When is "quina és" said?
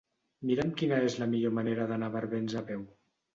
0.79-1.17